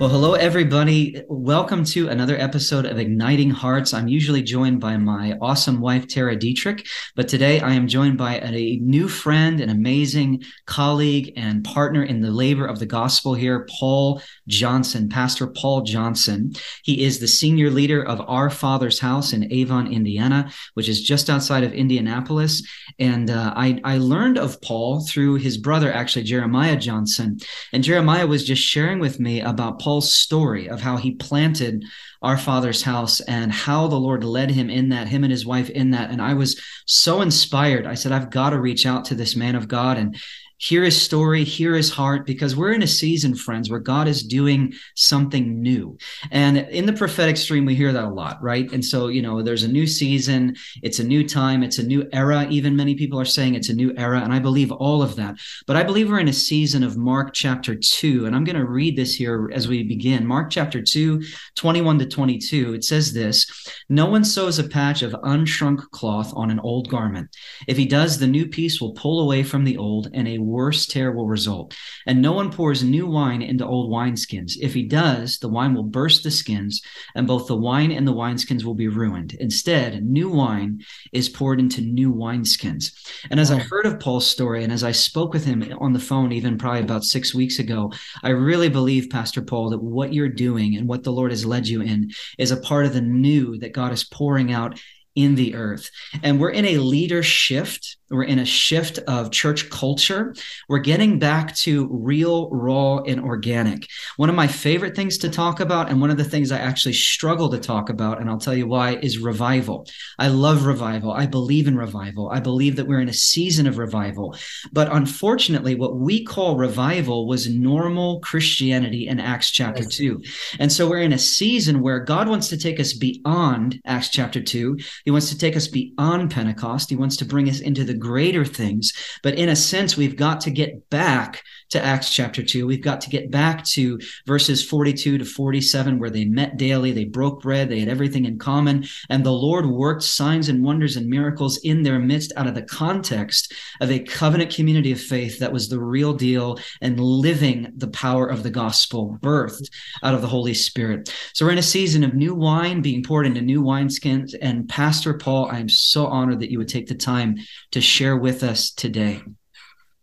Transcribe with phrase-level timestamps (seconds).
[0.00, 1.22] Well, hello, everybody.
[1.28, 3.92] Welcome to another episode of Igniting Hearts.
[3.92, 8.38] I'm usually joined by my awesome wife, Tara Deitrick, but today I am joined by
[8.38, 13.68] a new friend, an amazing colleague, and partner in the labor of the gospel here,
[13.78, 16.52] Paul Johnson, Pastor Paul Johnson.
[16.82, 21.30] He is the senior leader of Our Father's House in Avon, Indiana, which is just
[21.30, 22.62] outside of Indianapolis.
[22.98, 27.38] And uh, I, I learned of Paul through his brother, actually, Jeremiah Johnson.
[27.72, 31.84] And Jeremiah was just sharing with me about Paul's story of how he planted
[32.22, 35.70] our father's house and how the Lord led him in that, him and his wife
[35.70, 36.10] in that.
[36.10, 37.86] And I was so inspired.
[37.86, 40.16] I said, I've got to reach out to this man of God and
[40.60, 44.22] hear his story, hear his heart, because we're in a season, friends, where God is
[44.22, 45.96] doing something new.
[46.30, 48.70] And in the prophetic stream, we hear that a lot, right?
[48.70, 52.06] And so, you know, there's a new season, it's a new time, it's a new
[52.12, 52.46] era.
[52.50, 54.20] Even many people are saying it's a new era.
[54.20, 55.36] And I believe all of that.
[55.66, 58.26] But I believe we're in a season of Mark chapter 2.
[58.26, 60.26] And I'm going to read this here as we begin.
[60.26, 61.22] Mark chapter 2,
[61.56, 62.74] 21 to 22.
[62.74, 63.46] It says this
[63.88, 67.34] No one sews a patch of unshrunk cloth on an old garment.
[67.66, 70.86] If he does, the new piece will pull away from the old, and a worse
[70.86, 71.74] terrible result.
[72.06, 74.52] And no one pours new wine into old wineskins.
[74.60, 76.82] If he does, the wine will burst the skins,
[77.14, 79.34] and both the wine and the wineskins will be ruined.
[79.34, 80.80] Instead, new wine
[81.12, 82.92] is poured into new wineskins.
[83.30, 85.98] And as I heard of Paul's story, and as I spoke with him on the
[85.98, 90.28] phone, even probably about six weeks ago, I really believe, Pastor Paul, that what you're
[90.28, 93.58] doing and what the Lord has led you in is a part of the new
[93.58, 94.80] that God is pouring out
[95.14, 95.90] in the earth.
[96.22, 100.34] And we're in a leader shift we're in a shift of church culture.
[100.68, 103.88] We're getting back to real, raw, and organic.
[104.16, 106.94] One of my favorite things to talk about, and one of the things I actually
[106.94, 109.88] struggle to talk about, and I'll tell you why, is revival.
[110.18, 111.12] I love revival.
[111.12, 112.30] I believe in revival.
[112.30, 114.36] I believe that we're in a season of revival.
[114.72, 119.96] But unfortunately, what we call revival was normal Christianity in Acts chapter yes.
[119.96, 120.22] 2.
[120.58, 124.42] And so we're in a season where God wants to take us beyond Acts chapter
[124.42, 124.78] 2.
[125.04, 126.90] He wants to take us beyond Pentecost.
[126.90, 128.92] He wants to bring us into the greater things.
[129.22, 132.66] But in a sense, we've got to get back to Acts chapter 2.
[132.66, 137.04] We've got to get back to verses 42 to 47, where they met daily, they
[137.04, 141.08] broke bread, they had everything in common, and the Lord worked signs and wonders and
[141.08, 145.52] miracles in their midst out of the context of a covenant community of faith that
[145.52, 149.70] was the real deal and living the power of the gospel, birthed
[150.02, 151.14] out of the Holy Spirit.
[151.34, 154.34] So we're in a season of new wine being poured into new wineskins.
[154.40, 157.38] And Pastor Paul, I'm so honored that you would take the time
[157.72, 159.22] to share with us today.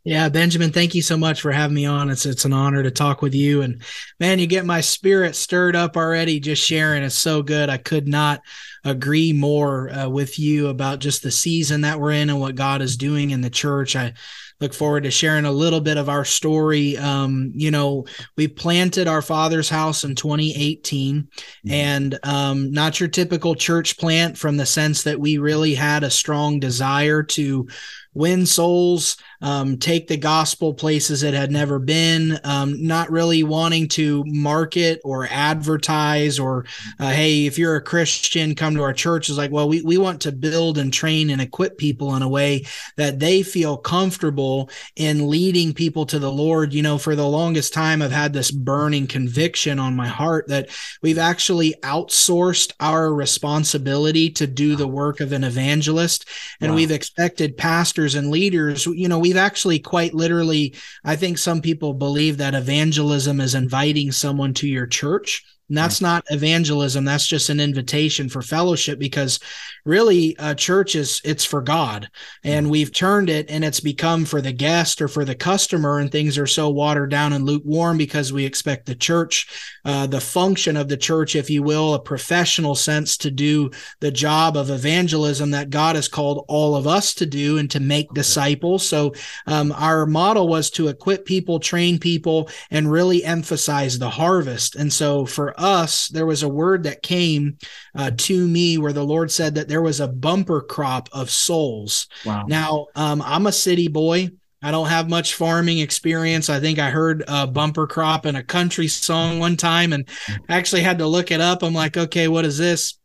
[0.07, 2.09] Yeah, Benjamin, thank you so much for having me on.
[2.09, 3.62] It's it's an honor to talk with you.
[3.62, 3.81] And
[4.22, 7.03] man, you get my spirit stirred up already just sharing.
[7.03, 7.69] It's so good.
[7.69, 8.40] I could not
[8.85, 12.81] agree more uh, with you about just the season that we're in and what God
[12.81, 13.97] is doing in the church.
[13.97, 14.13] I
[14.62, 16.97] look forward to sharing a little bit of our story.
[16.97, 18.06] Um, you know,
[18.38, 21.69] we planted our father's house in 2018, mm-hmm.
[21.69, 26.09] and um, not your typical church plant from the sense that we really had a
[26.09, 27.68] strong desire to
[28.13, 33.88] win souls, um, take the gospel places it had never been, um, not really wanting
[33.90, 36.66] to market or advertise or,
[37.00, 39.30] uh, hey, if you're a Christian, come to our church.
[39.30, 42.30] Is like, well, we, we want to build and train and equip people in a
[42.30, 42.66] way
[42.96, 46.74] that they feel comfortable in leading people to the Lord.
[46.74, 50.69] You know, for the longest time, I've had this burning conviction on my heart that
[51.02, 56.28] we've actually outsourced our responsibility to do the work of an evangelist.
[56.62, 56.75] And wow.
[56.75, 60.73] we've expected pastors pastors and leaders, you know, we've actually quite literally,
[61.03, 66.00] I think some people believe that evangelism is inviting someone to your church and that's
[66.00, 67.03] not evangelism.
[67.03, 69.39] That's just an invitation for fellowship because
[69.83, 72.09] really a church is it's for God.
[72.44, 76.00] And we've turned it and it's become for the guest or for the customer.
[76.00, 80.21] And things are so watered down and lukewarm because we expect the church, uh, the
[80.21, 83.69] function of the church, if you will, a professional sense to do
[84.00, 87.81] the job of evangelism that God has called all of us to do and to
[87.81, 88.88] make disciples.
[88.88, 89.13] So
[89.47, 94.75] um, our model was to equip people, train people, and really emphasize the harvest.
[94.75, 97.57] And so for us, there was a word that came
[97.95, 102.07] uh, to me where the Lord said that there was a bumper crop of souls.
[102.25, 102.45] Wow.
[102.48, 104.30] Now, um, I'm a city boy.
[104.62, 106.50] I don't have much farming experience.
[106.50, 110.07] I think I heard a bumper crop in a country song one time and
[110.50, 111.62] actually had to look it up.
[111.62, 112.98] I'm like, okay, what is this?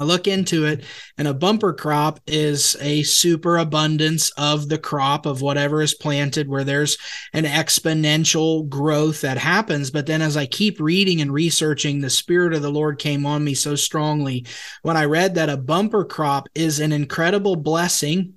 [0.00, 0.84] I look into it,
[1.16, 6.48] and a bumper crop is a super abundance of the crop of whatever is planted,
[6.48, 6.98] where there's
[7.32, 9.90] an exponential growth that happens.
[9.90, 13.44] But then, as I keep reading and researching, the Spirit of the Lord came on
[13.44, 14.46] me so strongly
[14.82, 18.34] when I read that a bumper crop is an incredible blessing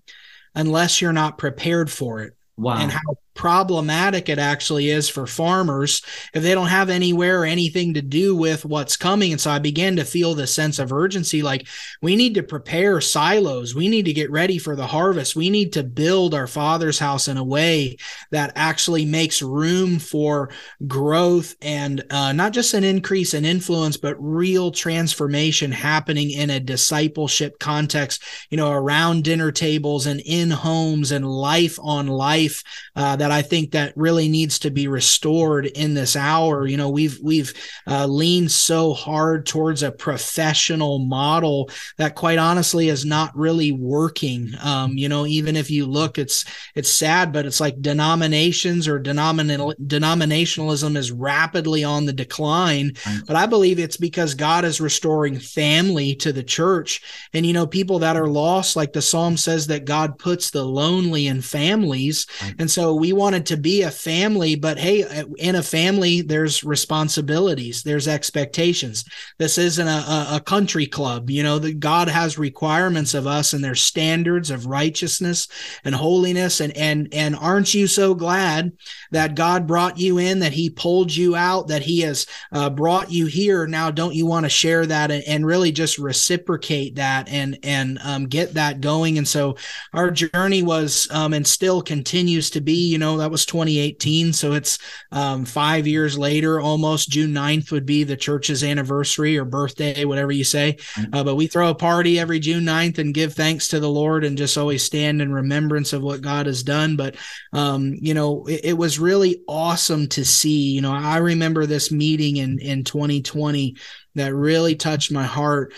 [0.53, 2.33] unless you're not prepared for it.
[2.57, 2.77] Wow.
[2.79, 6.01] And how problematic it actually is for farmers
[6.33, 9.31] if they don't have anywhere or anything to do with what's coming.
[9.31, 11.67] And so I began to feel the sense of urgency like
[12.01, 13.75] we need to prepare silos.
[13.75, 15.35] We need to get ready for the harvest.
[15.35, 17.97] We need to build our father's house in a way
[18.31, 20.49] that actually makes room for
[20.87, 26.59] growth and uh, not just an increase in influence, but real transformation happening in a
[26.59, 32.63] discipleship context, you know, around dinner tables and in homes and life on life
[32.95, 36.67] uh, that I think that really needs to be restored in this hour.
[36.67, 37.53] You know, we've we've
[37.85, 44.51] uh, leaned so hard towards a professional model that, quite honestly, is not really working.
[44.61, 46.45] Um, you know, even if you look, it's
[46.75, 52.93] it's sad, but it's like denominations or denominal denominationalism is rapidly on the decline.
[53.05, 53.21] Right.
[53.25, 57.01] But I believe it's because God is restoring family to the church,
[57.33, 60.63] and you know, people that are lost, like the Psalm says that God puts the
[60.63, 62.55] lonely in families, right.
[62.59, 65.03] and so we wanted to be a family, but hey,
[65.37, 69.03] in a family, there's responsibilities, there's expectations.
[69.39, 71.29] This isn't a, a country club.
[71.29, 75.47] You know, that God has requirements of us and there's standards of righteousness
[75.83, 76.61] and holiness.
[76.61, 78.71] And and and aren't you so glad
[79.11, 83.11] that God brought you in, that He pulled you out, that He has uh, brought
[83.11, 83.65] you here?
[83.67, 87.97] Now, don't you want to share that and, and really just reciprocate that and and
[88.03, 89.17] um, get that going?
[89.17, 89.57] And so
[89.93, 92.77] our journey was um, and still continues to be.
[92.87, 94.79] You know, that was 2018, so it's
[95.13, 100.33] um, five years later, almost June 9th would be the church's anniversary or birthday, whatever
[100.33, 100.73] you say.
[100.73, 101.15] Mm-hmm.
[101.15, 104.25] Uh, but we throw a party every June 9th and give thanks to the Lord
[104.25, 106.97] and just always stand in remembrance of what God has done.
[106.97, 107.15] But,
[107.53, 110.71] um, you know, it, it, was really awesome to see.
[110.71, 113.75] You know, I remember this meeting in, in 2020
[114.15, 115.73] that really touched my heart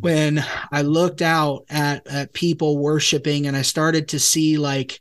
[0.00, 5.00] when I looked out at, at people worshiping and I started to see like,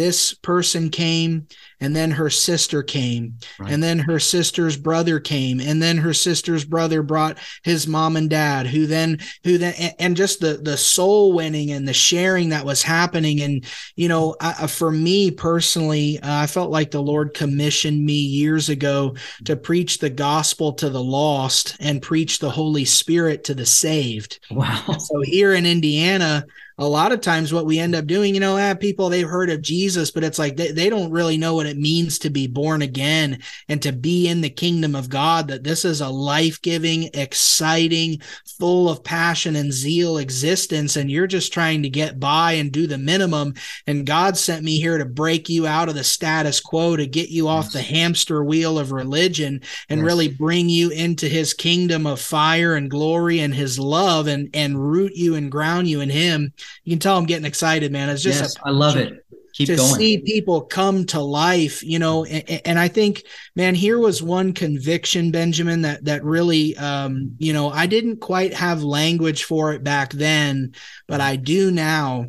[0.00, 1.46] this person came
[1.78, 3.70] and then her sister came right.
[3.70, 8.30] and then her sister's brother came and then her sister's brother brought his mom and
[8.30, 12.64] dad who then who then and just the the soul winning and the sharing that
[12.64, 13.42] was happening.
[13.42, 13.62] And
[13.94, 18.70] you know I, for me personally uh, i felt like the lord commissioned me years
[18.70, 23.66] ago to preach the gospel to the lost and preach the holy spirit to the
[23.66, 24.38] saved.
[24.50, 24.96] Wow.
[24.98, 26.46] So here in indiana
[26.80, 29.50] a lot of times what we end up doing, you know, ah, people they've heard
[29.50, 32.46] of Jesus, but it's like they, they don't really know what it means to be
[32.46, 33.38] born again
[33.68, 38.22] and to be in the kingdom of God, that this is a life-giving, exciting,
[38.58, 40.96] full of passion and zeal existence.
[40.96, 43.52] And you're just trying to get by and do the minimum.
[43.86, 47.28] And God sent me here to break you out of the status quo, to get
[47.28, 47.72] you off yes.
[47.74, 49.60] the hamster wheel of religion
[49.90, 50.06] and yes.
[50.06, 54.90] really bring you into his kingdom of fire and glory and his love and, and
[54.90, 56.54] root you and ground you in him
[56.84, 58.08] you can tell I'm getting excited, man.
[58.08, 59.24] It's just yes, a, I love it.
[59.54, 59.94] Keep to going.
[59.94, 63.24] see people come to life, you know, and, and, I think,
[63.56, 68.54] man, here was one conviction, Benjamin, that that really, um, you know, I didn't quite
[68.54, 70.74] have language for it back then,
[71.08, 72.26] but I do now.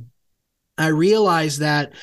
[0.79, 1.93] I realize that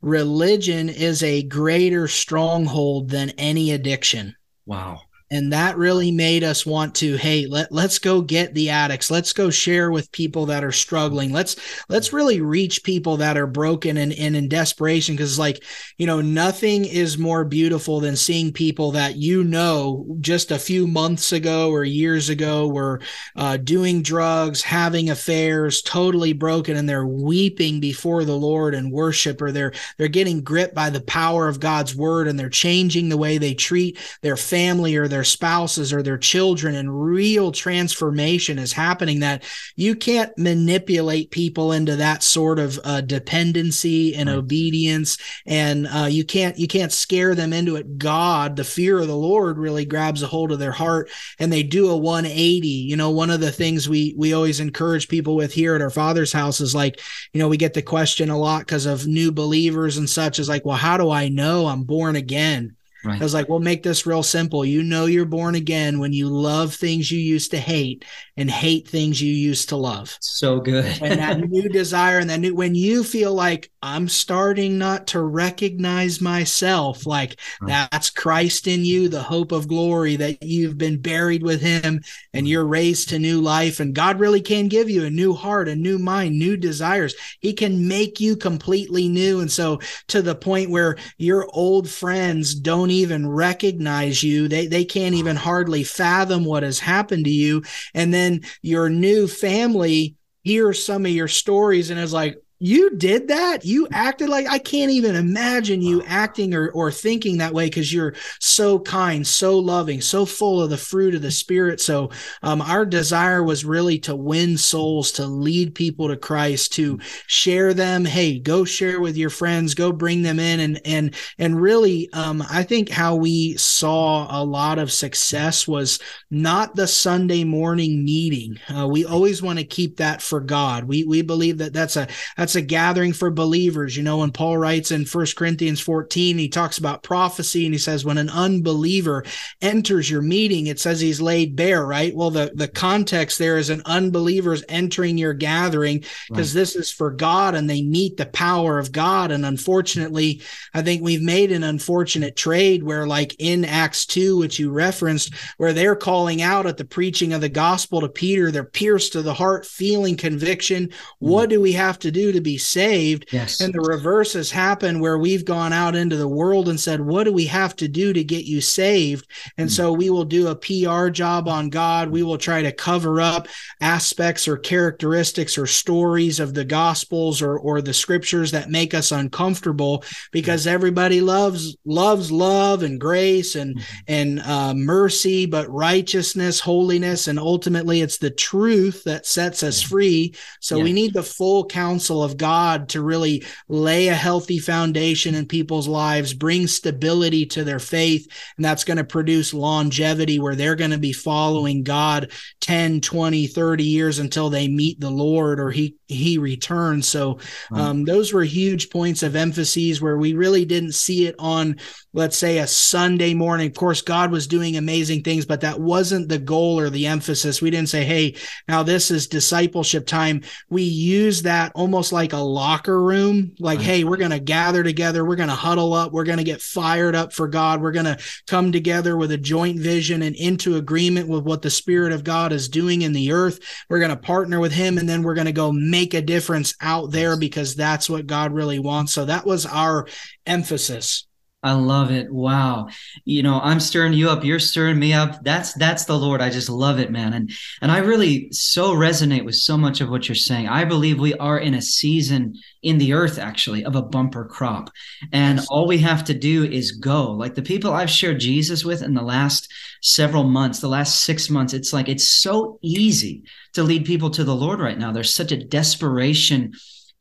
[0.00, 4.36] religion is a greater stronghold than any addiction.
[4.64, 9.10] Wow and that really made us want to hey let, let's go get the addicts.
[9.10, 11.32] Let's go share with people that are struggling.
[11.32, 11.56] Let's
[11.88, 15.16] let's really reach people that are broken and, and in desperation.
[15.16, 15.64] Because like
[15.96, 20.86] you know nothing is more beautiful than seeing people that you know just a few
[20.86, 23.00] months ago or years ago were
[23.36, 29.40] uh, doing drugs having affairs totally broken and they're weeping before the lord and worship
[29.40, 33.16] or they're they're getting gripped by the power of god's word and they're changing the
[33.16, 38.58] way they treat their family or their their spouses or their children and real transformation
[38.58, 39.44] is happening that
[39.76, 44.34] you can't manipulate people into that sort of uh, dependency and right.
[44.34, 45.16] obedience.
[45.46, 47.98] And uh, you can't you can't scare them into it.
[47.98, 51.62] God the fear of the lord really grabs a hold of their heart and they
[51.62, 55.52] do a 180 you know one of the things we we always encourage people with
[55.52, 57.00] here at our father's house is like
[57.32, 60.48] you know we get the question a lot because of new believers and such is
[60.48, 63.20] like well how do i know i'm born again Right.
[63.20, 64.64] I was like, we'll make this real simple.
[64.64, 68.04] You know you're born again when you love things you used to hate
[68.36, 70.16] and hate things you used to love.
[70.20, 70.86] So good.
[71.02, 75.20] and that new desire and that new when you feel like I'm starting not to
[75.20, 77.88] recognize myself, like right.
[77.90, 82.00] that's Christ in you, the hope of glory that you've been buried with him
[82.32, 83.80] and you're raised to new life.
[83.80, 87.14] And God really can give you a new heart, a new mind, new desires.
[87.40, 89.40] He can make you completely new.
[89.40, 94.48] And so to the point where your old friends don't even recognize you.
[94.48, 97.62] They they can't even hardly fathom what has happened to you.
[97.94, 103.28] And then your new family hears some of your stories and is like, you did
[103.28, 103.64] that?
[103.64, 107.92] You acted like i can't even imagine you acting or, or thinking that way because
[107.92, 111.80] you're so kind so loving so full of the fruit of the spirit.
[111.80, 112.10] So
[112.42, 117.74] um, our desire was really to win souls to lead people to christ to share
[117.74, 118.04] them.
[118.04, 120.60] Hey go share with your friends go bring them in.
[120.60, 125.98] And and and really um, i think how we saw a lot of success was
[126.30, 128.58] not the sunday morning meeting.
[128.74, 130.84] Uh, we always want to keep that for god.
[130.84, 133.96] We we believe that that's a that's that's a gathering for believers.
[133.96, 137.78] You know, when Paul writes in First Corinthians 14, he talks about prophecy and he
[137.78, 139.24] says, when an unbeliever
[139.62, 142.14] enters your meeting, it says he's laid bare, right?
[142.14, 146.60] Well, the, the context there is an unbeliever's entering your gathering because right.
[146.60, 149.30] this is for God and they meet the power of God.
[149.30, 150.42] And unfortunately,
[150.74, 155.32] I think we've made an unfortunate trade where, like in Acts 2, which you referenced,
[155.56, 159.22] where they're calling out at the preaching of the gospel to Peter, they're pierced to
[159.22, 160.88] the heart, feeling conviction.
[160.88, 160.94] Mm.
[161.18, 163.28] What do we have to do to be saved.
[163.32, 163.60] Yes.
[163.60, 167.24] And the reverse has happened where we've gone out into the world and said, What
[167.24, 169.26] do we have to do to get you saved?
[169.56, 169.72] And mm.
[169.72, 172.10] so we will do a PR job on God.
[172.10, 173.48] We will try to cover up
[173.80, 179.12] aspects or characteristics or stories of the gospels or, or the scriptures that make us
[179.12, 183.82] uncomfortable because everybody loves loves love and grace and mm.
[184.08, 190.34] and uh, mercy, but righteousness, holiness, and ultimately it's the truth that sets us free.
[190.60, 190.84] So yeah.
[190.84, 195.46] we need the full counsel of of God to really lay a healthy foundation in
[195.46, 198.26] people's lives, bring stability to their faith.
[198.56, 203.46] And that's going to produce longevity where they're going to be following God 10, 20,
[203.46, 207.06] 30 years until they meet the Lord or he, he returns.
[207.06, 207.38] So
[207.72, 211.76] um, those were huge points of emphases where we really didn't see it on
[212.14, 213.68] let's say a Sunday morning.
[213.68, 217.62] Of course, God was doing amazing things, but that wasn't the goal or the emphasis.
[217.62, 218.36] We didn't say, Hey,
[218.68, 220.42] now this is discipleship time.
[220.68, 223.54] We use that almost like a locker room.
[223.58, 223.86] Like, right.
[223.86, 225.24] Hey, we're going to gather together.
[225.24, 226.12] We're going to huddle up.
[226.12, 227.80] We're going to get fired up for God.
[227.80, 231.70] We're going to come together with a joint vision and into agreement with what the
[231.70, 233.58] spirit of God is doing in the earth.
[233.88, 236.74] We're going to partner with him and then we're going to go make a difference
[236.80, 239.12] out there because that's what God really wants.
[239.12, 240.06] So that was our
[240.46, 241.26] emphasis.
[241.64, 242.32] I love it.
[242.32, 242.88] Wow.
[243.24, 244.44] You know, I'm stirring you up.
[244.44, 245.44] You're stirring me up.
[245.44, 246.40] That's that's the Lord.
[246.40, 247.32] I just love it, man.
[247.34, 250.68] And and I really so resonate with so much of what you're saying.
[250.68, 254.90] I believe we are in a season in the earth actually of a bumper crop.
[255.32, 257.30] And all we have to do is go.
[257.30, 261.48] Like the people I've shared Jesus with in the last several months, the last 6
[261.48, 265.12] months, it's like it's so easy to lead people to the Lord right now.
[265.12, 266.72] There's such a desperation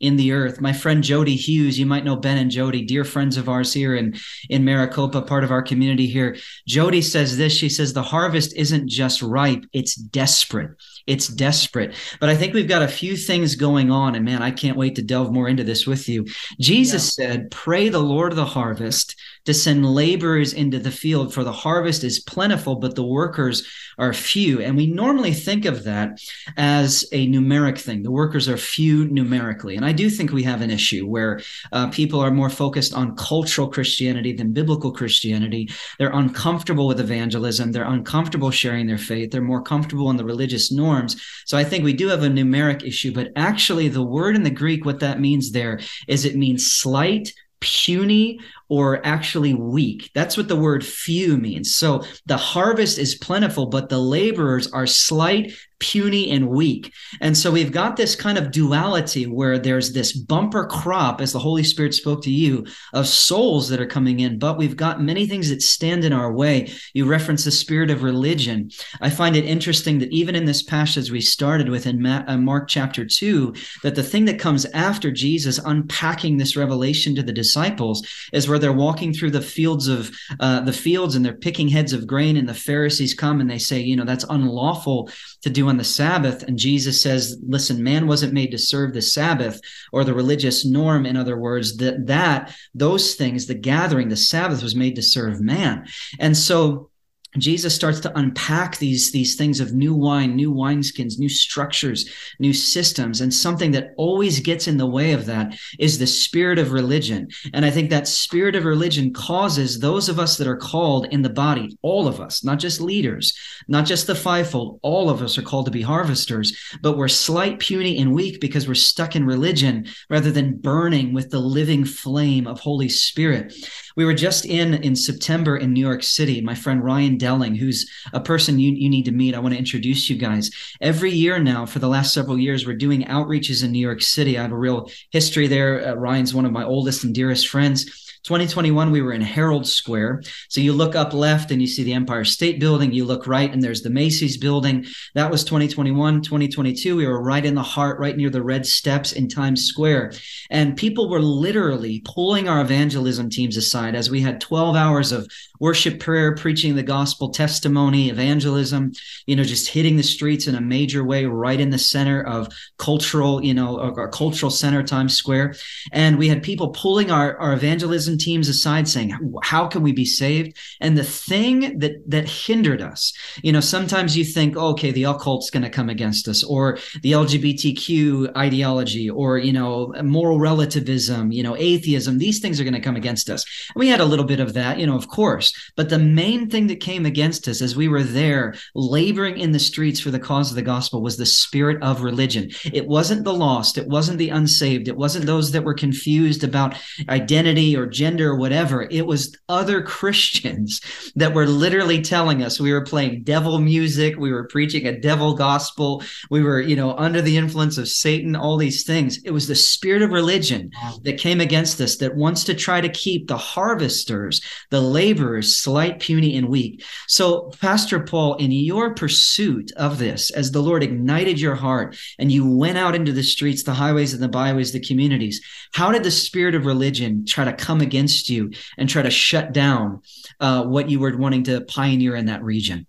[0.02, 0.60] in the earth.
[0.60, 3.96] My friend Jody Hughes, you might know Ben and Jody, dear friends of ours here
[3.96, 4.16] in,
[4.50, 6.36] in Maricopa, part of our community here.
[6.68, 10.72] Jody says this She says, The harvest isn't just ripe, it's desperate.
[11.08, 11.96] It's desperate.
[12.20, 14.16] But I think we've got a few things going on.
[14.16, 16.26] And man, I can't wait to delve more into this with you.
[16.60, 17.28] Jesus yeah.
[17.28, 21.52] said, Pray the Lord of the harvest to send laborers into the field, for the
[21.52, 23.68] harvest is plentiful, but the workers
[23.98, 24.62] are few.
[24.62, 26.20] And we normally think of that
[26.58, 28.04] as a numeric thing.
[28.04, 29.76] The workers are few numerically.
[29.76, 33.16] And I do think we have an issue where uh, people are more focused on
[33.16, 35.70] cultural Christianity than biblical Christianity.
[35.98, 40.72] They're uncomfortable with evangelism, they're uncomfortable sharing their faith, they're more comfortable in the religious
[40.72, 41.22] norms.
[41.46, 44.50] So I think we do have a numeric issue, but actually, the word in the
[44.50, 48.40] Greek, what that means there is it means slight puny
[48.72, 50.10] or actually weak.
[50.16, 51.76] That's what the word few means.
[51.76, 55.52] So the harvest is plentiful, but the laborers are slight,
[55.82, 56.94] puny, and weak.
[57.20, 61.40] And so we've got this kind of duality where there's this bumper crop, as the
[61.40, 65.26] Holy Spirit spoke to you, of souls that are coming in, but we've got many
[65.26, 66.72] things that stand in our way.
[66.94, 68.70] You reference the spirit of religion.
[69.02, 72.70] I find it interesting that even in this passage we started with in uh, Mark
[72.70, 78.08] chapter 2, that the thing that comes after Jesus unpacking this revelation to the disciples
[78.32, 81.94] is where they're walking through the fields of uh, the fields and they're picking heads
[81.94, 85.10] of grain and the pharisees come and they say you know that's unlawful
[85.42, 86.44] to do on the sabbath.
[86.44, 89.60] And jesus says listen man wasn't made to serve the sabbath
[89.92, 91.06] or the religious norm.
[91.06, 95.42] In other words that that those things the gathering the sabbath was made to serve
[95.42, 95.88] man.
[96.20, 96.91] And so
[97.38, 102.10] Jesus starts to unpack these, these things of new wine, new wineskins, new structures,
[102.40, 103.22] new systems.
[103.22, 107.30] And something that always gets in the way of that is the spirit of religion.
[107.54, 111.22] And I think that spirit of religion causes those of us that are called in
[111.22, 115.38] the body, all of us, not just leaders, not just the fivefold, all of us
[115.38, 119.26] are called to be harvesters, but we're slight, puny, and weak because we're stuck in
[119.26, 123.54] religion rather than burning with the living flame of Holy Spirit.
[123.96, 126.42] We were just in in September in New York City.
[126.42, 129.60] My friend Ryan Delling, who's a person you, you need to meet, I want to
[129.60, 130.52] introduce you guys.
[130.80, 134.38] Every year now, for the last several years, we're doing outreaches in New York City.
[134.38, 135.90] I have a real history there.
[135.90, 140.22] Uh, Ryan's one of my oldest and dearest friends 2021, we were in Herald Square.
[140.50, 142.92] So you look up left and you see the Empire State Building.
[142.92, 144.86] You look right and there's the Macy's building.
[145.16, 146.22] That was 2021.
[146.22, 150.14] 2022, we were right in the heart, right near the red steps in Times Square.
[150.50, 155.28] And people were literally pulling our evangelism teams aside as we had 12 hours of
[155.62, 158.92] worship, prayer, preaching the gospel, testimony, evangelism,
[159.28, 162.50] you know, just hitting the streets in a major way, right in the center of
[162.80, 165.54] cultural, you know, our cultural center, Times Square.
[165.92, 170.04] And we had people pulling our, our evangelism teams aside saying, how can we be
[170.04, 170.58] saved?
[170.82, 173.14] And the thing that that hindered us,
[173.44, 176.80] you know, sometimes you think, oh, okay, the occult's going to come against us, or
[177.04, 182.74] the LGBTQ ideology, or, you know, moral relativism, you know, atheism, these things are going
[182.74, 183.46] to come against us.
[183.76, 185.51] And we had a little bit of that, you know, of course.
[185.76, 189.60] But the main thing that came against us as we were there laboring in the
[189.60, 192.52] streets for the cause of the gospel was the spirit of religion.
[192.66, 196.76] It wasn't the lost, it wasn't the unsaved, it wasn't those that were confused about
[197.10, 198.88] identity or gender or whatever.
[198.90, 200.82] It was other Christians
[201.16, 205.34] that were literally telling us we were playing devil music, we were preaching a devil
[205.34, 209.22] gospel, we were, you know, under the influence of Satan, all these things.
[209.24, 210.72] It was the spirit of religion
[211.04, 216.00] that came against us that wants to try to keep the harvesters, the laborers, slight,
[216.00, 216.84] puny, and weak.
[217.08, 222.32] So, Pastor Paul, in your pursuit of this, as the Lord ignited your heart and
[222.32, 225.42] you went out into the streets, the highways, and the byways, the communities,
[225.74, 229.54] how did the spirit of religion try to come against you and try to shut
[229.54, 230.02] down
[230.40, 232.88] uh, what you were wanting to pioneer in that region?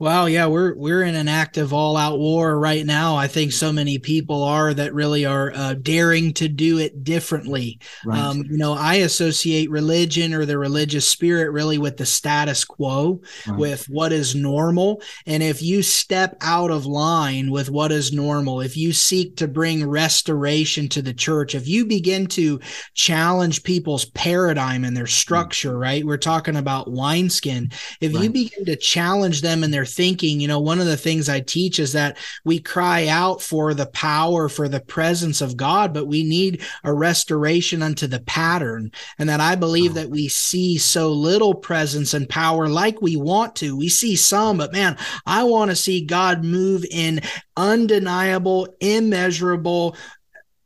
[0.00, 3.14] Well, yeah, we're we're in an active all-out war right now.
[3.14, 7.78] I think so many people are that really are uh, daring to do it differently.
[8.04, 8.18] Right.
[8.18, 13.22] Um, you know, I associate religion or the religious spirit really with the status quo,
[13.46, 13.56] right.
[13.56, 15.00] with what is normal.
[15.26, 19.46] And if you step out of line with what is normal, if you seek to
[19.46, 22.58] bring restoration to the church, if you begin to
[22.94, 26.04] challenge people's paradigm and their structure, right?
[26.04, 27.70] We're talking about wineskin.
[28.00, 28.24] If right.
[28.24, 31.40] you begin to challenge them and their thinking, you know, one of the things I
[31.40, 36.06] teach is that we cry out for the power, for the presence of God, but
[36.06, 38.92] we need a restoration unto the pattern.
[39.18, 39.94] And that I believe oh.
[39.94, 43.76] that we see so little presence and power like we want to.
[43.76, 47.20] We see some, but man, I want to see God move in
[47.56, 49.96] undeniable, immeasurable,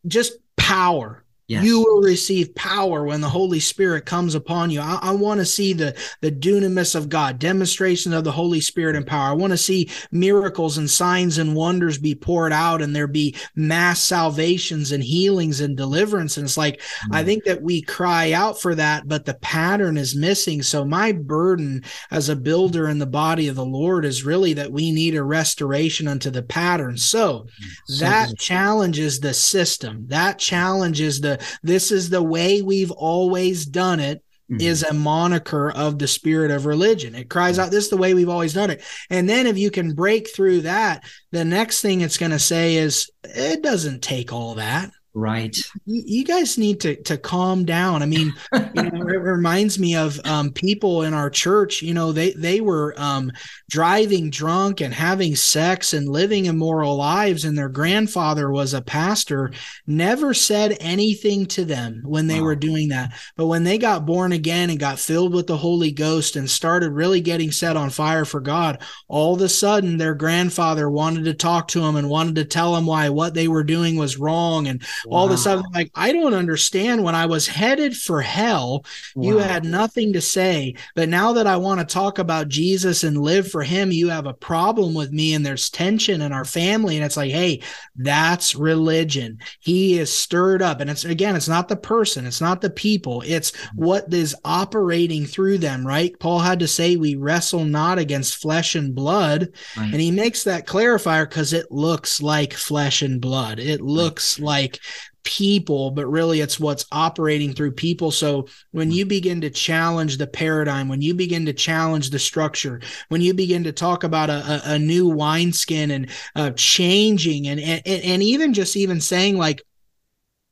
[0.07, 1.65] just power Yes.
[1.65, 4.83] You will receive power when the Holy Spirit comes upon you.
[4.83, 8.97] I, I want to see the, the dunamis of God, demonstration of the Holy Spirit
[8.97, 9.31] and power.
[9.31, 13.35] I want to see miracles and signs and wonders be poured out and there be
[13.55, 16.37] mass salvations and healings and deliverance.
[16.37, 17.15] And it's like, mm-hmm.
[17.15, 20.63] I think that we cry out for that, but the pattern is missing.
[20.63, 24.71] So my burden as a builder in the body of the Lord is really that
[24.71, 26.99] we need a restoration unto the pattern.
[26.99, 27.47] So,
[27.87, 30.05] so that challenges the system.
[30.09, 31.23] That challenges
[31.63, 34.61] the this is the way we've always done it mm-hmm.
[34.61, 37.15] is a moniker of the spirit of religion.
[37.15, 38.83] It cries out, This is the way we've always done it.
[39.11, 42.77] And then if you can break through that, the next thing it's going to say
[42.77, 44.91] is, It doesn't take all that.
[45.19, 45.59] Right.
[45.85, 48.05] You, you, guys need to to calm down.
[48.05, 51.83] I mean, you know, it reminds me of um, people in our church.
[51.83, 53.33] You know, they they were um,
[53.69, 59.51] driving drunk and having sex and living immoral lives, and their grandfather was a pastor.
[59.89, 62.47] Never said anything to them when they wow.
[62.47, 65.91] were doing that, but when they got born again and got filled with the Holy
[65.91, 70.15] Ghost and started really getting set on fire for God, all of a sudden their
[70.15, 73.65] grandfather wanted to talk to them and wanted to tell them why what they were
[73.65, 75.19] doing was wrong and wow.
[75.19, 79.29] all of a sudden like i don't understand when i was headed for hell wow.
[79.29, 80.75] you had nothing to say.
[80.95, 84.27] But now that i want to talk about jesus and live for him you have
[84.27, 86.97] a problem with me and there's tension in our family.
[86.97, 87.63] And it's like hey
[87.97, 89.39] that's religion.
[89.61, 90.81] He is stirred up.
[90.81, 93.69] And it's again it's not the person it's not the people it's mm.
[93.75, 96.19] what is operating through them right?
[96.19, 99.49] Paul had to say we wrestle not against flesh and blood.
[99.77, 99.93] Right.
[99.93, 103.59] and he makes that clarifier because it looks like flesh and blood.
[103.59, 104.81] It looks like
[105.29, 108.11] people, but really it's what's operating through people.
[108.11, 112.81] So when you begin to challenge the paradigm, when you begin to challenge the structure,
[113.11, 117.61] when you begin to talk about a, a, a new wineskin and uh, changing and,
[117.61, 119.61] and, and even just even saying like,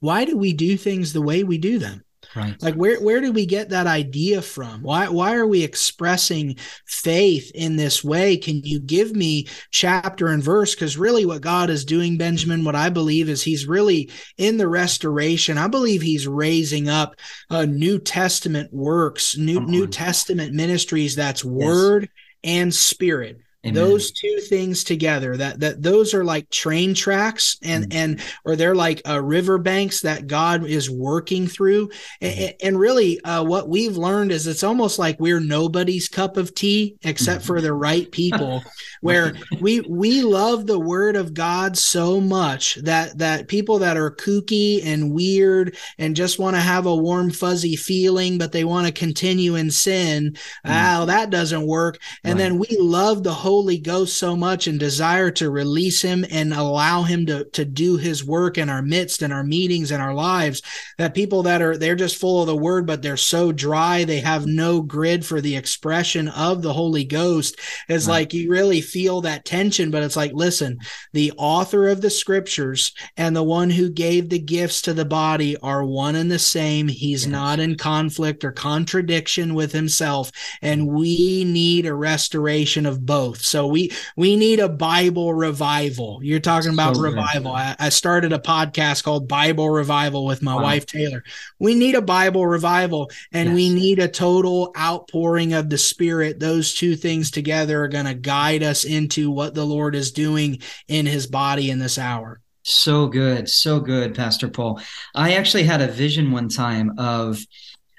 [0.00, 2.04] why do we do things the way we do them?
[2.36, 2.62] Right.
[2.62, 4.82] Like where where do we get that idea from?
[4.82, 8.36] Why why are we expressing faith in this way?
[8.36, 10.74] Can you give me chapter and verse?
[10.74, 14.68] Because really what God is doing, Benjamin, what I believe is he's really in the
[14.68, 15.56] restoration.
[15.56, 17.16] I believe he's raising up
[17.48, 22.10] uh, New Testament works, New New Testament ministries that's word
[22.44, 23.74] and spirit Amen.
[23.74, 27.98] those two things together that that those are like train tracks and mm-hmm.
[27.98, 32.40] and or they're like uh, river banks that god is working through mm-hmm.
[32.42, 36.54] and, and, really uh, what we've learned is it's almost like we're nobody's cup of
[36.54, 37.46] tea except mm-hmm.
[37.46, 38.62] for the right people
[39.00, 44.10] where we we love the word of god so much that that people that are
[44.10, 48.86] kooky and weird and just want to have a warm fuzzy feeling but they want
[48.86, 50.32] to continue in sin
[50.66, 51.00] mm.
[51.00, 52.38] oh that doesn't work and right.
[52.38, 56.52] then we love the whole Holy Ghost so much and desire to release him and
[56.52, 60.12] allow him to, to do his work in our midst and our meetings and our
[60.12, 60.60] lives
[60.98, 64.20] that people that are they're just full of the word but they're so dry they
[64.20, 68.12] have no grid for the expression of the Holy Ghost is right.
[68.12, 70.78] like you really feel that tension but it's like listen
[71.14, 75.56] the author of the scriptures and the one who gave the gifts to the body
[75.62, 77.32] are one and the same he's yes.
[77.32, 80.92] not in conflict or contradiction with himself and mm.
[80.92, 86.20] we need a restoration of both so we we need a Bible revival.
[86.22, 87.52] You're talking about so revival.
[87.52, 90.62] I, I, started a podcast called Bible Revival with my wow.
[90.62, 91.22] wife Taylor.
[91.58, 93.54] We need a Bible revival and yes.
[93.54, 96.40] we need a total outpouring of the Spirit.
[96.40, 100.60] Those two things together are going to guide us into what the Lord is doing
[100.88, 102.40] in His body in this hour.
[102.68, 104.80] So good, so good, Pastor Paul.
[105.14, 107.38] I actually had a vision one time of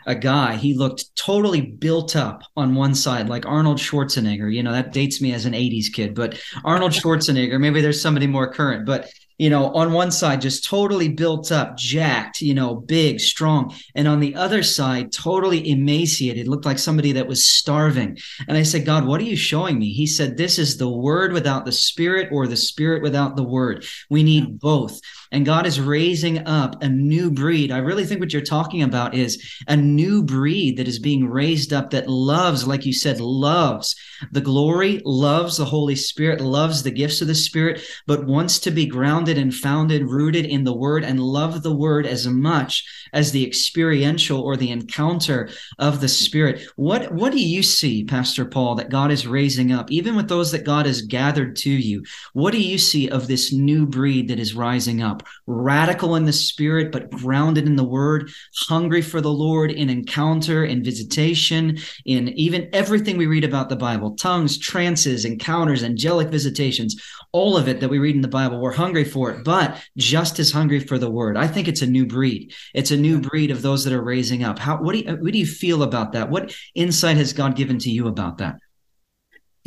[0.08, 0.56] a guy.
[0.56, 4.52] He looked totally built up on one side, like Arnold Schwarzenegger.
[4.52, 8.26] You know, that dates me as an 80s kid, but Arnold Schwarzenegger, maybe there's somebody
[8.26, 12.74] more current, but you know, on one side, just totally built up, jacked, you know,
[12.74, 13.76] big, strong.
[13.94, 18.18] And on the other side, totally emaciated, looked like somebody that was starving.
[18.48, 19.94] And I said, God, what are you showing me?
[19.94, 23.86] He said, This is the word without the spirit or the spirit without the word.
[24.10, 25.00] We need both.
[25.32, 27.72] And God is raising up a new breed.
[27.72, 31.74] I really think what you're talking about is a new breed that is being raised
[31.74, 33.96] up that loves, like you said, loves
[34.32, 38.72] the glory, loves the Holy Spirit, loves the gifts of the Spirit, but wants to
[38.72, 43.32] be grounded and founded, rooted in the Word, and love the Word as much as
[43.32, 46.68] the experiential or the encounter of the Spirit.
[46.76, 50.52] What, what do you see, Pastor Paul, that God is raising up, even with those
[50.52, 52.04] that God has gathered to you?
[52.34, 55.17] What do you see of this new breed that is rising up?
[55.46, 60.66] Radical in the Spirit, but grounded in the Word, hungry for the Lord in encounter,
[60.66, 67.02] in visitation, in even everything we read about the Bible tongues, trances, encounters, angelic visitations,
[67.32, 68.60] all of it that we read in the Bible.
[68.60, 71.38] We're hungry for it, but just as hungry for the Word.
[71.38, 72.54] I think it's a new breed.
[72.74, 74.60] It's a a new breed of those that are raising up.
[74.60, 76.30] How what do you what do you feel about that?
[76.30, 78.56] What insight has God given to you about that?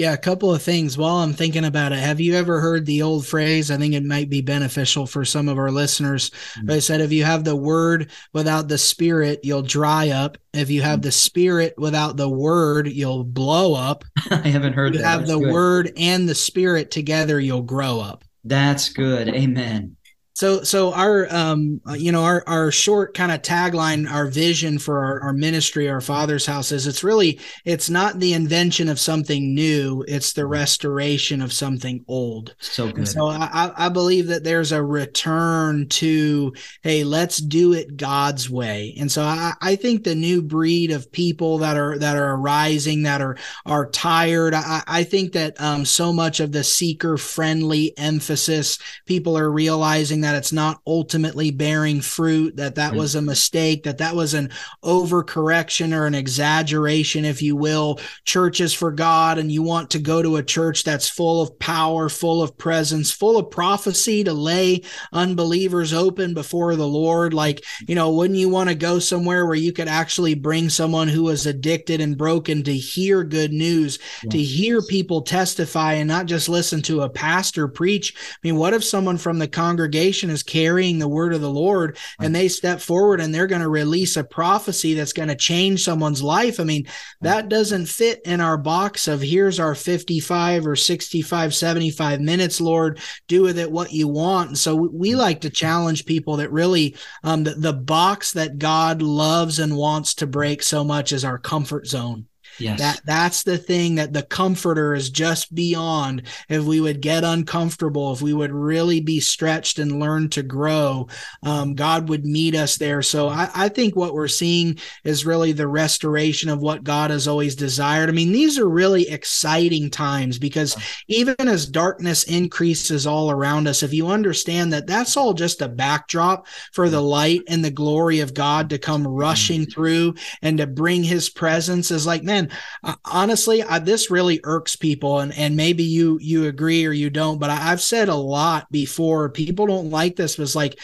[0.00, 1.98] Yeah, a couple of things while I'm thinking about it.
[1.98, 3.70] Have you ever heard the old phrase?
[3.70, 6.30] I think it might be beneficial for some of our listeners.
[6.30, 6.70] Mm-hmm.
[6.70, 10.38] I said, if you have the word without the spirit, you'll dry up.
[10.54, 11.08] If you have mm-hmm.
[11.08, 14.06] the spirit without the word, you'll blow up.
[14.30, 15.08] I haven't heard if you that.
[15.10, 15.52] have That's the good.
[15.52, 18.24] word and the spirit together, you'll grow up.
[18.42, 19.28] That's good.
[19.28, 19.96] Amen.
[20.34, 24.78] So, so our, um, uh, you know, our, our short kind of tagline, our vision
[24.78, 28.98] for our, our ministry, our father's house is it's really, it's not the invention of
[28.98, 30.04] something new.
[30.08, 32.54] It's the restoration of something old.
[32.60, 32.98] So good.
[32.98, 38.48] And so I, I believe that there's a return to, Hey, let's do it God's
[38.48, 38.94] way.
[38.98, 43.02] And so I, I think the new breed of people that are, that are arising,
[43.02, 44.54] that are, are tired.
[44.54, 50.20] I, I think that, um, so much of the seeker friendly emphasis, people are realizing
[50.22, 52.98] that that it's not ultimately bearing fruit, that that mm.
[52.98, 54.48] was a mistake, that that was an
[54.84, 57.98] overcorrection or an exaggeration, if you will.
[58.24, 62.08] Churches for God, and you want to go to a church that's full of power,
[62.08, 67.34] full of presence, full of prophecy to lay unbelievers open before the Lord.
[67.34, 71.08] Like, you know, wouldn't you want to go somewhere where you could actually bring someone
[71.08, 73.98] who was addicted and broken to hear good news,
[74.30, 78.14] to hear people testify and not just listen to a pastor preach?
[78.16, 81.96] I mean, what if someone from the congregation is carrying the word of the Lord
[82.18, 85.84] and they step forward and they're going to release a prophecy that's going to change
[85.84, 86.58] someone's life.
[86.58, 86.86] I mean,
[87.20, 93.00] that doesn't fit in our box of here's our 55 or 65, 75 minutes, Lord,
[93.28, 94.48] do with it what you want.
[94.48, 99.02] And so we like to challenge people that really um, the, the box that God
[99.02, 102.26] loves and wants to break so much is our comfort zone.
[102.60, 102.78] Yes.
[102.78, 106.22] That that's the thing that the comforter is just beyond.
[106.48, 111.08] If we would get uncomfortable, if we would really be stretched and learn to grow,
[111.42, 113.02] um, God would meet us there.
[113.02, 117.26] So I, I think what we're seeing is really the restoration of what God has
[117.26, 118.08] always desired.
[118.08, 120.76] I mean, these are really exciting times because
[121.08, 125.68] even as darkness increases all around us, if you understand that that's all just a
[125.68, 130.66] backdrop for the light and the glory of God to come rushing through and to
[130.66, 132.49] bring his presence is like, man,
[132.82, 137.10] uh, honestly, I, this really irks people, and and maybe you you agree or you
[137.10, 139.30] don't, but I, I've said a lot before.
[139.30, 140.78] People don't like this, but it's like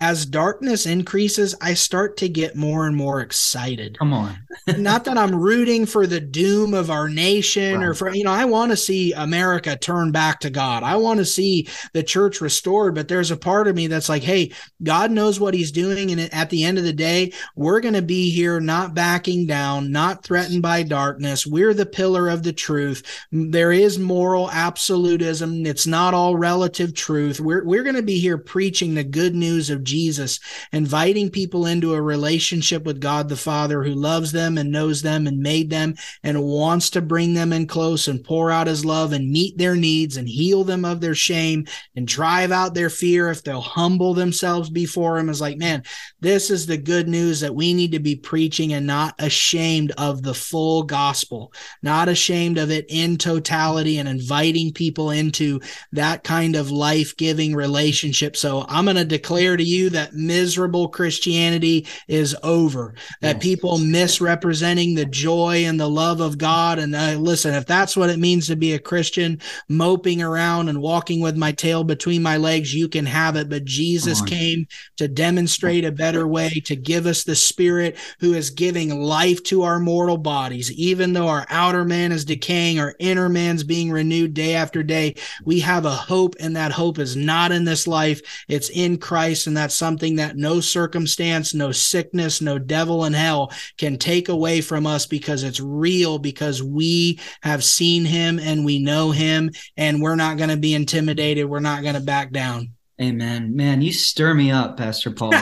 [0.00, 3.98] as darkness increases, I start to get more and more excited.
[3.98, 4.36] Come on.
[4.78, 7.84] Not that I'm rooting for the doom of our nation Right.
[7.88, 10.82] or for, you know, I want to see America turn back to God.
[10.84, 14.22] I want to see the church restored, but there's a part of me that's like,
[14.22, 16.10] hey, God knows what he's doing.
[16.12, 19.90] And at the end of the day, we're going to be here not backing down,
[19.90, 21.46] not threatened by darkness.
[21.46, 23.02] We're the pillar of the truth.
[23.32, 25.66] There is moral absolutism.
[25.66, 27.40] It's not all relative truth.
[27.40, 30.40] We're, we're going to be here preaching the good news of Jesus,
[30.72, 35.26] inviting people into a relationship with God the Father who loves them and knows them
[35.26, 39.12] and made them and wants to bring them in close and pour out his love
[39.12, 43.30] and meet their needs and heal them of their shame and drive out their fear
[43.30, 45.82] if they'll humble themselves before him is like, man,
[46.20, 50.22] this is the good news that we need to be preaching and not ashamed of
[50.22, 55.60] the full gospel, not ashamed of it in totality and inviting people into
[55.92, 58.36] that kind of life giving relationship.
[58.36, 63.42] So I'm going to declare to you that miserable Christianity is over, that Yes.
[63.42, 66.78] people misrepresenting the joy and the love of God.
[66.78, 70.80] And uh, listen, if that's what it means to be a Christian, moping around and
[70.80, 73.48] walking with my tail between my legs, you can have it.
[73.48, 78.50] But Jesus came to demonstrate a better way, to give us the Spirit who is
[78.50, 80.72] giving life to our mortal bodies.
[80.72, 85.14] Even though our outer man is decaying, our inner man's being renewed day after day.
[85.44, 89.46] We have a hope, and that hope is not in this life, it's in Christ.
[89.46, 94.62] And that's something that no circumstance, no sickness, no devil in hell can take away
[94.62, 100.00] from us because it's real, because we have seen him and we know him, and
[100.00, 101.44] we're not going to be intimidated.
[101.44, 102.70] We're not going to back down.
[102.98, 103.54] Amen.
[103.54, 105.34] Man, you stir me up, Pastor Paul.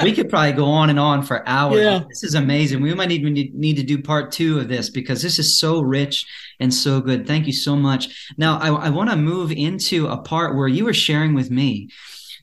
[0.00, 1.80] We could probably go on and on for hours.
[1.80, 2.04] Yeah.
[2.08, 2.80] This is amazing.
[2.80, 5.80] We might even need, need to do part two of this because this is so
[5.80, 6.24] rich
[6.60, 7.26] and so good.
[7.26, 8.32] Thank you so much.
[8.38, 11.90] Now, I, I want to move into a part where you were sharing with me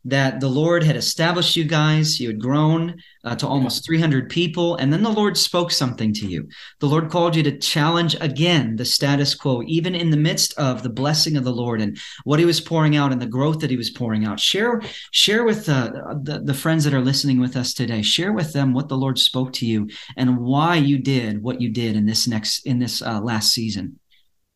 [0.06, 4.76] that the Lord had established you guys, you had grown uh, to almost 300 people,
[4.76, 6.48] and then the Lord spoke something to you.
[6.80, 10.84] The Lord called you to challenge again the status quo, even in the midst of
[10.84, 13.72] the blessing of the Lord and what He was pouring out and the growth that
[13.72, 14.40] He was pouring out.
[14.40, 15.92] Share, share with uh,
[16.22, 18.02] the the friends that are listening with us today.
[18.02, 21.70] Share with them what the Lord spoke to you and why you did what you
[21.70, 24.00] did in this next in this uh, last season.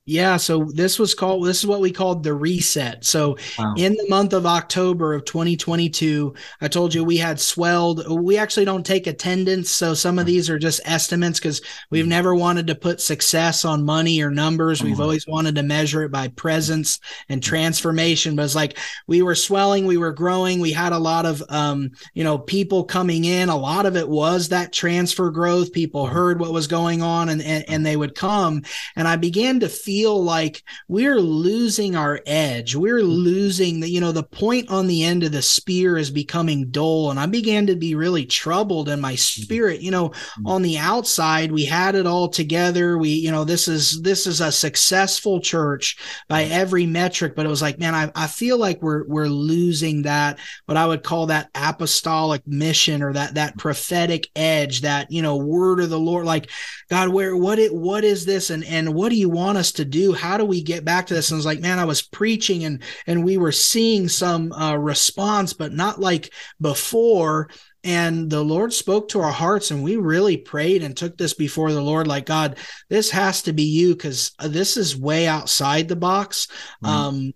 [0.09, 3.05] Yeah, so this was called this is what we called the reset.
[3.05, 3.75] So Wow.
[3.77, 8.07] in the month of October of 2022, I told you we had swelled.
[8.09, 10.29] We actually don't take attendance, so some of hmm.
[10.29, 12.09] these are just estimates because we've hmm.
[12.09, 14.81] never wanted to put success on money or numbers.
[14.81, 14.99] We've Mhm.
[14.99, 17.47] always wanted to measure it by presence and hmm.
[17.47, 18.35] transformation.
[18.35, 21.91] But it's like we were swelling, we were growing, we had a lot of um,
[22.15, 23.49] you know, people coming in.
[23.49, 25.71] A lot of it was that transfer growth.
[25.71, 28.63] People heard what was going on and and, and they would come.
[28.95, 32.75] And I began to feel like we're losing our edge.
[32.75, 33.07] We're mm.
[33.07, 37.11] losing the, you know, the point on the end of the spear is becoming dull.
[37.11, 39.41] And I began to be really troubled in my mm-hmm.
[39.43, 39.81] spirit.
[39.81, 40.47] You know, mm-hmm.
[40.47, 42.97] on the outside, we had it all together.
[42.97, 46.53] We, you know, this is this is a successful church by mm-hmm.
[46.53, 50.39] every metric, but it was like, man, I, I feel like we're we're losing that,
[50.65, 55.37] what I would call that apostolic mission or that that prophetic edge, that, you know,
[55.37, 56.25] word of the Lord.
[56.25, 56.49] Like,
[56.89, 59.85] God, where what it what is this and and what do you want us to
[59.89, 60.13] do?
[60.13, 61.29] How do we get back to this?
[61.29, 64.75] And I was like, man, I was preaching and and we were seeing some uh,
[64.75, 67.49] response, but not like before.
[67.81, 71.71] And the Lord spoke to our hearts, and we really prayed and took this before
[71.71, 72.07] the Lord.
[72.07, 72.57] Like, God,
[72.89, 76.49] this has to be you because this is way outside the box.
[76.81, 76.91] Right.
[76.91, 77.33] Um,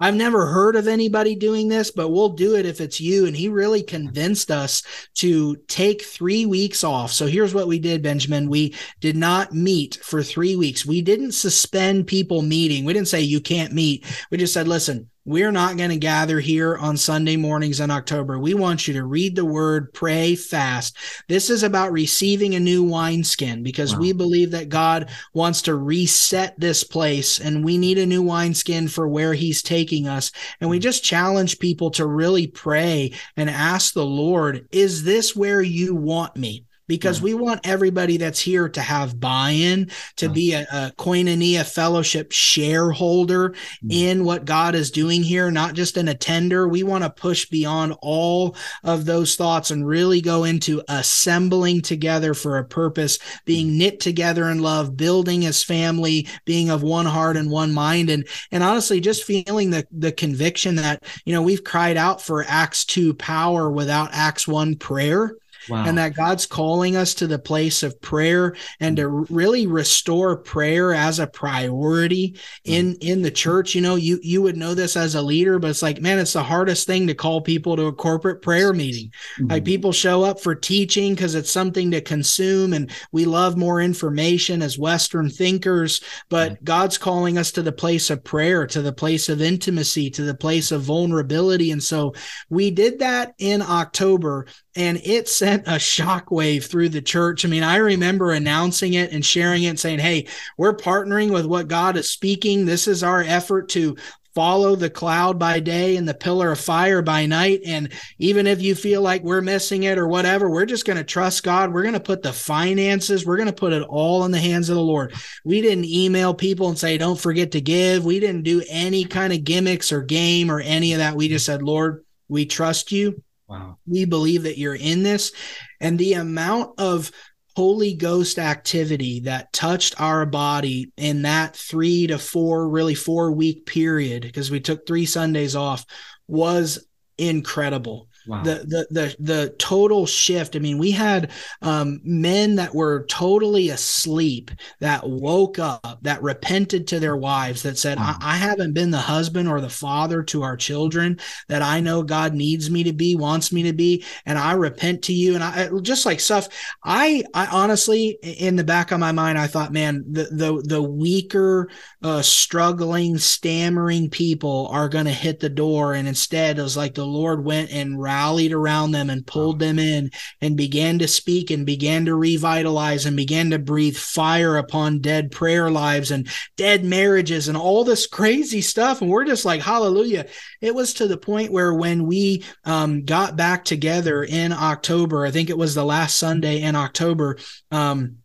[0.00, 3.26] I've never heard of anybody doing this, but we'll do it if it's you.
[3.26, 4.82] And he really convinced us
[5.14, 7.12] to take three weeks off.
[7.12, 8.48] So here's what we did, Benjamin.
[8.48, 10.86] We did not meet for three weeks.
[10.86, 12.84] We didn't suspend people meeting.
[12.84, 14.04] We didn't say you can't meet.
[14.30, 18.38] We just said, listen, we're not going to gather here on Sunday mornings in October.
[18.38, 20.96] We want you to read the word, pray, fast.
[21.28, 24.00] This is about receiving a new wineskin because Wow.
[24.00, 28.88] we believe that God wants to reset this place and we need a new wineskin
[28.88, 30.32] for where he's taking us.
[30.62, 30.82] And we mm.
[30.82, 36.36] just challenge people to really pray and ask the Lord, is this where you want
[36.38, 36.64] me?
[36.88, 37.24] Because hmm.
[37.24, 40.32] we want everybody that's here to have buy-in to hmm.
[40.32, 43.90] be a, a koinonia fellowship shareholder mm-hmm.
[43.90, 47.94] in what god is doing here not just an attender we want to push beyond
[48.00, 53.36] all of those thoughts and really go into assembling together for a purpose hmm.
[53.44, 58.10] being knit together in love building as family being of one heart and one mind.
[58.10, 62.44] And and honestly just feeling the the conviction that you know we've cried out for
[62.46, 65.34] acts 2 power without acts 1 prayer
[65.68, 65.84] Wow.
[65.86, 70.92] And that God's calling us to the place of prayer and to really restore prayer
[70.92, 73.74] as a priority in in the church.
[73.74, 76.32] You know, you you would know this as a leader, but it's like, man, it's
[76.32, 79.10] the hardest thing to call people to a corporate prayer meeting.
[79.38, 79.50] Mm-hmm.
[79.50, 83.80] Like people show up for teaching because it's something to consume, and we love more
[83.80, 86.00] information as Western thinkers.
[86.28, 86.64] But mm-hmm.
[86.64, 90.34] God's calling us to the place of prayer, to the place of intimacy, to the
[90.34, 92.14] place of vulnerability, and so
[92.48, 94.46] we did that in October
[94.78, 97.44] and it sent a shockwave through the church.
[97.44, 101.46] I mean, I remember announcing it and sharing it and saying, Hey, we're partnering with
[101.46, 102.64] what God is speaking.
[102.64, 103.96] This is our effort to
[104.36, 107.60] follow the cloud by day and the pillar of fire by night.
[107.66, 111.02] And even if you feel like we're missing it or whatever, we're just going to
[111.02, 111.72] trust God.
[111.72, 114.68] We're going to put the finances, we're going to put it all in the hands
[114.68, 115.12] of the Lord.
[115.44, 118.04] We didn't email people and say, don't forget to give.
[118.04, 121.16] We didn't do any kind of gimmicks or game or any of that.
[121.16, 123.20] We just said, Lord, we trust you.
[123.48, 123.78] Wow.
[123.86, 125.32] We believe that you're in this.
[125.80, 127.10] And the amount of
[127.56, 133.66] Holy Ghost activity that touched our body in that three to four, really four week
[133.66, 135.84] period, because we took three Sundays off,
[136.28, 138.07] was incredible.
[138.28, 138.42] Wow.
[138.42, 140.54] The, the the the total shift.
[140.54, 141.30] I mean, we had
[141.62, 147.78] um, men that were totally asleep that woke up, that repented to their wives, that
[147.78, 148.18] said, wow.
[148.20, 152.02] I, I, haven't been the husband or the father to our children that I know
[152.02, 155.42] God needs me to be, wants me to be, and I repent to you." And
[155.42, 156.48] I just like stuff.
[156.84, 160.82] I I honestly, in the back of my mind, I thought, man, the the the
[160.82, 161.70] weaker,
[162.02, 166.94] uh, struggling, stammering people are going to hit the door, and instead, it was like
[166.94, 171.50] the Lord went and rallied around them and pulled them in and began to speak
[171.50, 176.84] and began to revitalize and began to breathe fire upon dead prayer lives and dead
[176.84, 179.00] marriages and all this crazy stuff.
[179.00, 180.26] And we're just like, hallelujah.
[180.60, 185.30] It was to the point where when we um, got back together in October, I
[185.30, 187.38] think it was the last Sunday in October.
[187.70, 188.18] Um,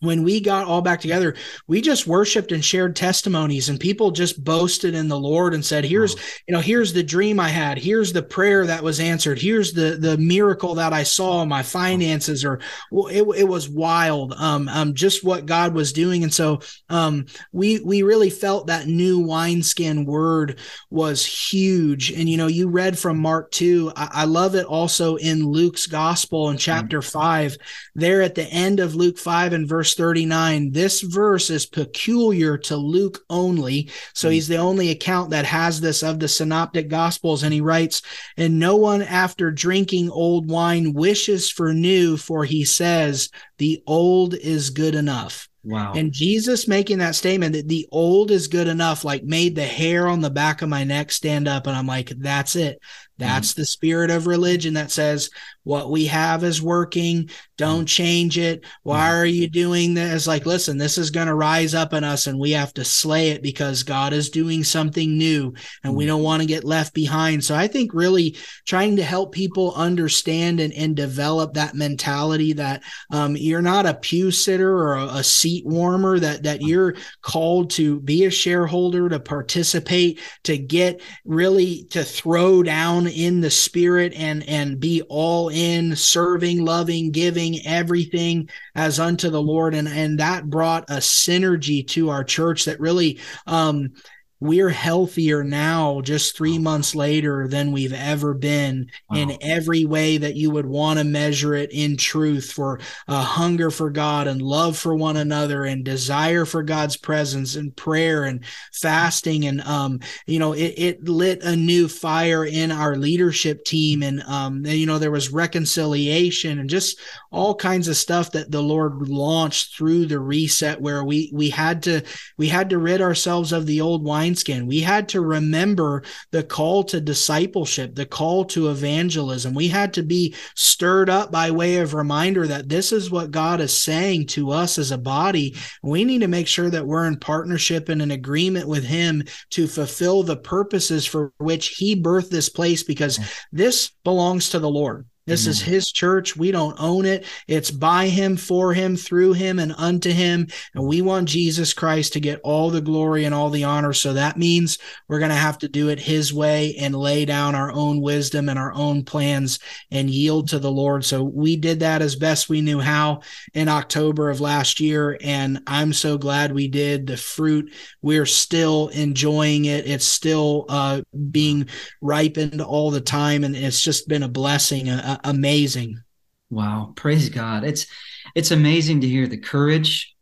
[0.00, 1.34] when we got all back together,
[1.66, 5.86] we just worshiped and shared testimonies and people just boasted in the Lord and said,
[5.86, 6.14] here's,
[6.46, 7.78] you know, here's the dream I had.
[7.78, 9.40] Here's the prayer that was answered.
[9.40, 12.60] Here's the, the miracle that I saw in my finances or
[12.92, 14.34] well, it, it was wild.
[14.34, 16.22] Um, um, just what God was doing.
[16.22, 22.12] And so, um, we, we really felt that new wineskin word was huge.
[22.12, 23.92] And, you know, you read from Mark 2.
[23.96, 27.18] I, I love it also in Luke's gospel in chapter mm-hmm.
[27.18, 27.56] five,
[27.94, 30.72] there at the end of Luke 5 and verse 39.
[30.72, 33.90] This verse is peculiar to Luke only.
[34.14, 37.42] So he's the only account that has this of the synoptic gospels.
[37.42, 38.02] And he writes,
[38.36, 44.34] And no one after drinking old wine wishes for new, for he says, The old
[44.34, 45.48] is good enough.
[45.66, 45.94] Wow.
[45.96, 50.06] And Jesus making that statement that the old is good enough, like made the hair
[50.06, 51.66] on the back of my neck stand up.
[51.66, 52.78] And I'm like, that's it.
[53.18, 53.62] That's mm-hmm.
[53.62, 55.30] the spirit of religion that says
[55.64, 57.28] what we have is working.
[57.56, 58.64] Don't change it.
[58.84, 59.16] Why mm-hmm.
[59.16, 60.26] are you doing this?
[60.26, 63.30] Like, listen, this is going to rise up in us and we have to slay
[63.30, 66.10] it because God is doing something new and we mm-hmm.
[66.10, 67.42] don't want to get left behind.
[67.42, 72.84] So I think really trying to help people understand and, and develop that mentality that
[73.10, 77.70] um, you're not a pew sitter or a, a seat warmer, that, that you're called
[77.70, 84.12] to be a shareholder, to participate, to get really to throw down in the spirit
[84.14, 89.74] and and be all in serving loving giving everything as unto the lord.
[89.74, 93.92] And and that brought a synergy to our church that really um
[94.38, 99.16] we're healthier now just three months later than we've ever been wow.
[99.16, 103.70] in every way that you would want to measure it in truth for a hunger
[103.70, 108.44] for God and love for one another and desire for God's presence and prayer and
[108.74, 109.46] fasting.
[109.46, 114.02] And, um, you know, it, it lit a new fire in our leadership team.
[114.02, 118.62] And, um, you know, there was reconciliation and just all kinds of stuff that the
[118.62, 122.02] Lord launched through the reset where we, we had to,
[122.36, 124.66] we had to rid ourselves of the old wine wineskin.
[124.66, 129.54] We had to remember the call to discipleship, the call to evangelism.
[129.54, 133.60] We had to be stirred up by way of reminder that this is what God
[133.60, 135.56] is saying to us as a body.
[135.82, 139.66] We need to make sure that we're in partnership and an agreement with Him to
[139.66, 143.20] fulfill the purposes for which He birthed this place because
[143.52, 145.06] this belongs to the Lord.
[145.26, 145.50] This Amen.
[145.50, 146.36] is his church.
[146.36, 147.26] We don't own it.
[147.48, 150.46] It's by him, for him, through him, and unto him.
[150.74, 153.92] And we want Jesus Christ to get all the glory and all the honor.
[153.92, 157.56] So that means we're going to have to do it his way and lay down
[157.56, 159.58] our own wisdom and our own plans
[159.90, 161.04] and yield to the Lord.
[161.04, 163.22] So we did that as best we knew how
[163.52, 165.18] in October of last year.
[165.22, 167.08] And I'm so glad we did.
[167.08, 169.88] The fruit, we're still enjoying it.
[169.88, 171.02] It's still uh,
[171.32, 171.68] being
[172.00, 173.42] ripened all the time.
[173.42, 174.88] And it's just been a blessing.
[175.16, 176.02] Uh, amazing.
[176.50, 177.64] Wow, praise God.
[177.64, 177.86] It's
[178.34, 180.14] it's amazing to hear the courage,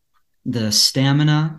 [0.44, 1.58] the stamina,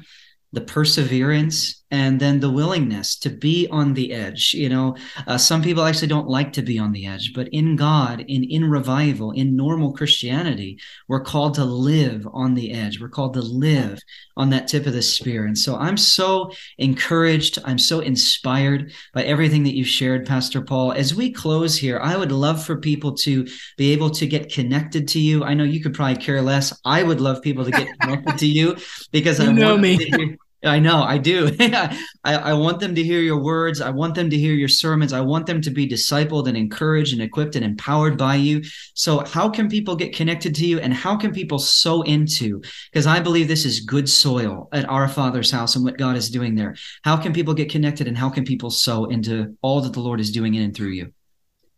[0.53, 4.95] the perseverance and then the willingness to be on the edge you know?
[5.27, 8.43] Uh, some people actually don't like to be on the edge but in god in
[8.43, 10.77] in revival in normal christianity
[11.07, 12.99] we're called to live on the edge.
[12.99, 13.99] We're called to live
[14.37, 15.45] on that tip of the spear.
[15.45, 20.91] And so i'm so encouraged i'm so inspired by everything that you've shared pastor paul.
[20.91, 25.07] As we close here i would love for people to be able to get connected
[25.09, 25.43] to you.
[25.43, 26.77] I know you could probably care less.
[26.85, 28.77] I would love people to get connected to you
[29.11, 31.55] because you i know me I know, I do.
[31.59, 33.81] I, I want them to hear your words.
[33.81, 35.13] I want them to hear your sermons.
[35.13, 38.63] I want them to be discipled and encouraged and equipped and empowered by you.
[38.93, 42.61] So, how can people get connected to you and how can people sow into?
[42.91, 46.29] Because I believe this is good soil at our Father's house and what God is
[46.29, 46.75] doing there.
[47.03, 50.19] How can people get connected and how can people sow into all that the Lord
[50.19, 51.13] is doing in and through you?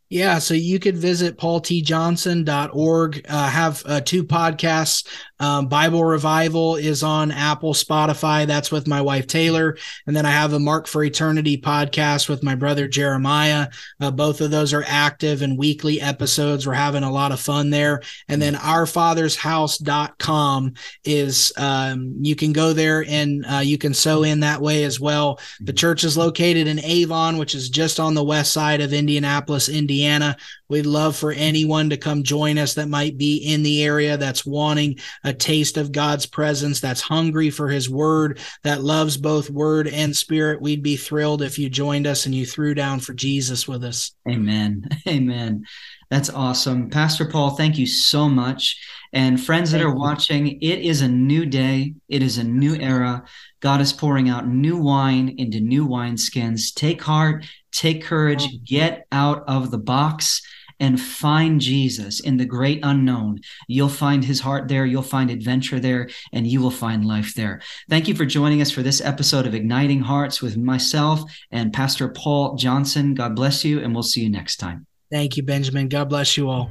[0.10, 3.26] Yeah, so you could visit paultjohnson.org.
[3.28, 5.06] Uh, have uh, two podcasts.
[5.40, 8.48] Um, Bible Revival is on Apple, Spotify.
[8.48, 9.78] That's with my wife Taylor,
[10.08, 13.68] and then I have a Mark for Eternity podcast with my brother Jeremiah.
[14.00, 16.66] Uh, both of those are active and weekly episodes.
[16.66, 18.02] We're having a lot of fun there.
[18.30, 24.40] And then ourfathershouse.com is um, you can go there and uh, you can sow in
[24.40, 25.42] that way as well.
[25.60, 29.68] The church is located in Avon, which is just on the west side of Indianapolis,
[29.70, 29.97] Indiana.
[29.98, 30.38] Indiana.
[30.70, 34.46] We'd love for anyone to come join us that might be in the area that's
[34.46, 39.88] wanting a taste of God's presence, that's hungry for his word, that loves both word
[39.88, 40.62] and spirit.
[40.62, 44.12] We'd be thrilled if you joined us and you threw down for Jesus with us.
[44.30, 44.88] Amen.
[45.08, 45.66] Amen.
[46.10, 46.90] That's awesome.
[46.90, 48.80] Pastor Paul, thank you so much.
[49.14, 51.96] And friends that are watching, it is a new day.
[52.08, 53.24] It is a new era.
[53.60, 56.74] God is pouring out new wine into new wineskins.
[56.74, 57.46] Take heart,
[57.78, 60.42] take courage, get out of the box
[60.80, 63.40] and find Jesus in the great unknown.
[63.68, 67.62] You'll find his heart there, you'll find adventure there, and you will find life there.
[67.90, 71.22] Thank you for joining us for this episode of Igniting Hearts with myself
[71.52, 73.14] and Pastor Paul Johnson.
[73.14, 74.86] God bless you, and we'll see you next time.
[75.12, 75.88] Thank you, Benjamin.
[75.88, 76.70] God bless you all.